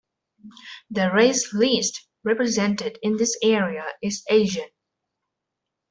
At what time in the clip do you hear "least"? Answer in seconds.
1.53-2.07